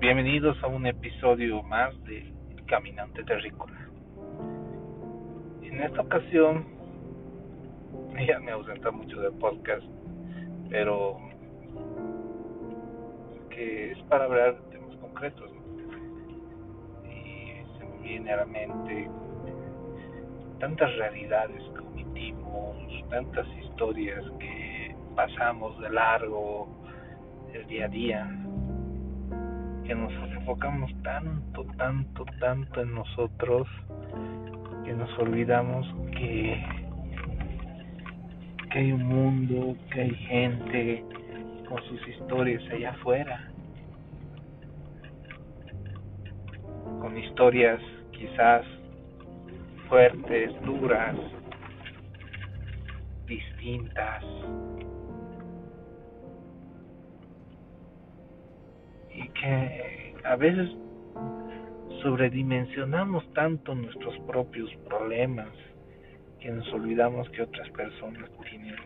[0.00, 2.32] Bienvenidos a un episodio más de
[2.66, 3.78] Caminante Terrícola.
[5.62, 6.64] En esta ocasión,
[8.26, 9.84] ya me ausenta mucho del podcast,
[10.68, 11.16] pero
[13.50, 15.48] que es para hablar de temas concretos.
[17.04, 19.08] Y se me viene a la mente
[20.58, 22.76] tantas realidades que omitimos,
[23.10, 26.66] tantas historias que pasamos de largo
[27.54, 28.42] el día a día
[29.84, 33.68] que nos enfocamos tanto, tanto, tanto en nosotros
[34.84, 36.64] que nos olvidamos que,
[38.70, 41.04] que hay un mundo, que hay gente
[41.68, 43.48] con sus historias allá afuera,
[47.00, 47.80] con historias
[48.12, 48.64] quizás
[49.88, 51.16] fuertes, duras,
[53.26, 54.24] distintas,
[59.42, 60.70] que a veces
[62.02, 65.48] sobredimensionamos tanto nuestros propios problemas
[66.40, 68.76] que nos olvidamos que otras personas tienen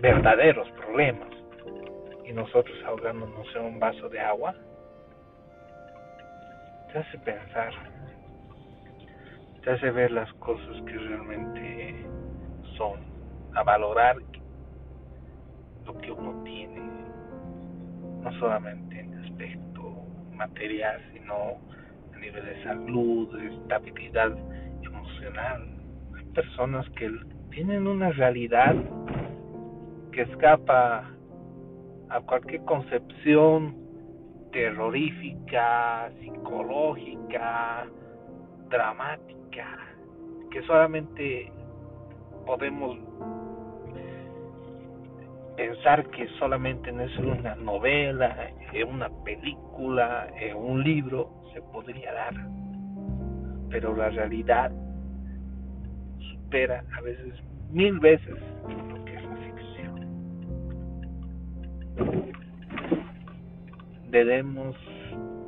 [0.00, 1.28] verdaderos problemas
[2.26, 4.54] y nosotros ahogándonos en un vaso de agua
[6.92, 7.72] te hace pensar
[9.62, 12.06] te hace ver las cosas que realmente
[12.76, 13.00] son
[13.54, 14.16] a valorar
[15.84, 16.80] lo que uno tiene
[18.22, 18.97] no solamente
[20.38, 21.58] material, sino
[22.14, 24.36] a nivel de salud, estabilidad
[24.82, 25.68] emocional.
[26.16, 27.10] Hay personas que
[27.50, 28.74] tienen una realidad
[30.12, 31.10] que escapa
[32.08, 33.76] a cualquier concepción
[34.52, 37.86] terrorífica, psicológica,
[38.70, 39.78] dramática,
[40.50, 41.52] que solamente
[42.46, 42.96] podemos
[45.58, 52.12] pensar que solamente en eso una novela, en una película, en un libro se podría
[52.12, 52.34] dar.
[53.68, 54.70] Pero la realidad
[56.30, 57.34] supera a veces
[57.72, 58.36] mil veces
[58.68, 59.96] lo que es la ficción.
[64.12, 64.76] Debemos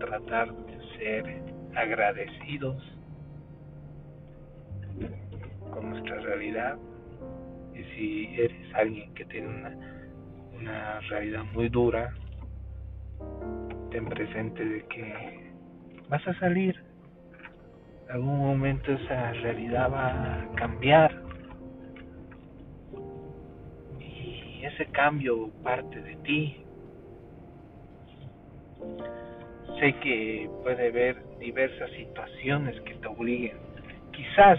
[0.00, 1.42] tratar de ser
[1.74, 2.76] agradecidos
[5.70, 6.76] con nuestra realidad
[7.74, 9.93] y si eres alguien que tiene una
[10.60, 12.12] una realidad muy dura,
[13.90, 15.52] ten presente de que
[16.08, 16.74] vas a salir.
[18.04, 21.22] En algún momento esa realidad va a cambiar.
[23.98, 26.64] Y ese cambio parte de ti.
[29.80, 33.56] Sé que puede haber diversas situaciones que te obliguen,
[34.12, 34.58] quizás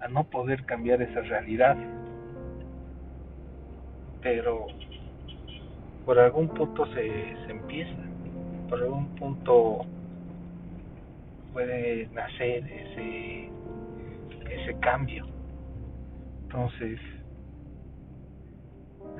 [0.00, 1.76] a no poder cambiar esa realidad
[4.24, 4.66] pero
[6.06, 7.94] por algún punto se, se empieza,
[8.70, 9.82] por algún punto
[11.52, 13.50] puede nacer ese,
[14.50, 15.26] ese cambio.
[16.44, 16.98] Entonces,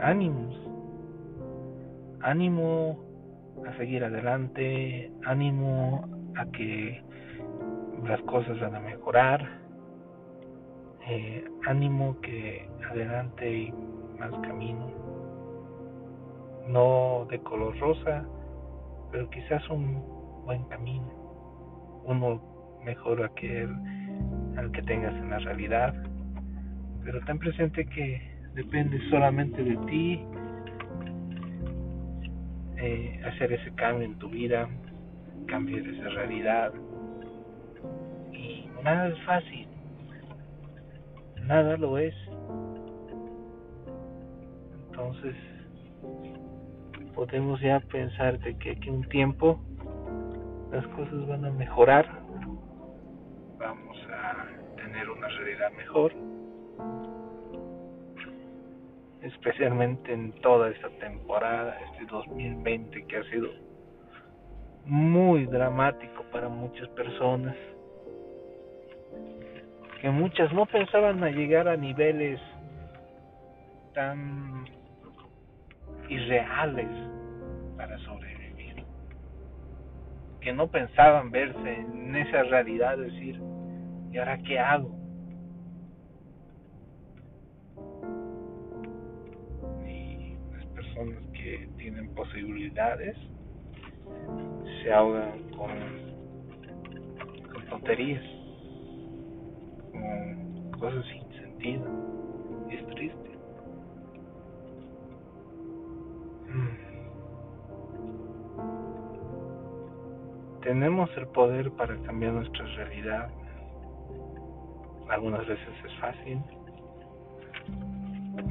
[0.00, 0.56] ánimos,
[2.22, 2.98] ánimo
[3.68, 7.02] a seguir adelante, ánimo a que
[8.04, 9.46] las cosas van a mejorar,
[11.08, 13.74] eh, ánimo que adelante y
[14.42, 14.90] camino,
[16.68, 18.24] no de color rosa,
[19.10, 20.02] pero quizás un
[20.44, 21.08] buen camino,
[22.04, 22.40] uno
[22.84, 23.70] mejor aquel
[24.56, 25.94] al que tengas en la realidad,
[27.04, 28.20] pero ten presente que
[28.54, 30.24] depende solamente de ti
[32.76, 34.68] eh, hacer ese cambio en tu vida,
[35.46, 36.72] cambiar esa realidad.
[38.32, 39.68] Y nada es fácil,
[41.46, 42.14] nada lo es
[44.94, 45.34] entonces,
[47.16, 49.58] podemos ya pensar de que aquí un tiempo
[50.70, 52.06] las cosas van a mejorar,
[53.58, 54.46] vamos a
[54.76, 56.12] tener una realidad mejor,
[59.22, 63.48] especialmente en toda esta temporada, este 2020 que ha sido
[64.84, 67.56] muy dramático para muchas personas,
[70.00, 72.40] que muchas no pensaban a llegar a niveles
[73.94, 74.66] tan
[76.08, 76.88] irreales
[77.76, 78.84] para sobrevivir,
[80.40, 83.40] que no pensaban verse en esa realidad, decir,
[84.12, 84.96] ¿y ahora qué hago?
[89.86, 93.16] Y las personas que tienen posibilidades
[94.82, 95.70] se ahogan con,
[97.52, 98.24] con tonterías,
[99.92, 101.84] con cosas sin sentido,
[102.70, 103.33] y es triste.
[110.64, 113.28] Tenemos el poder para cambiar nuestra realidad.
[115.10, 116.42] Algunas veces es fácil,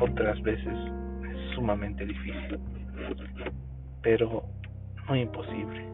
[0.00, 2.58] otras veces es sumamente difícil,
[4.02, 4.42] pero
[5.08, 5.88] no imposible.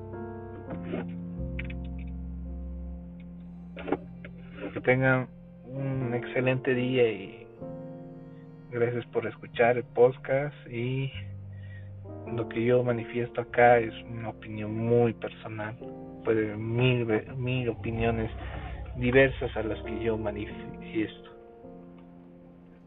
[4.72, 5.28] Que tengan
[5.66, 7.46] un excelente día y
[8.70, 11.12] gracias por escuchar el podcast y
[12.34, 15.76] lo que yo manifiesto acá es una opinión muy personal.
[16.24, 17.06] Puede haber mil,
[17.36, 18.30] mil opiniones
[18.96, 21.30] diversas a las que yo manifiesto.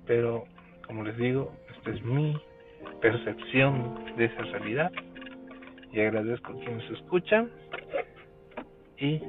[0.06, 0.46] Pero,
[0.86, 2.36] como les digo, esta es mi
[3.02, 4.92] percepción de esa realidad.
[5.92, 7.50] Y agradezco a quienes escuchan.
[8.98, 9.22] Y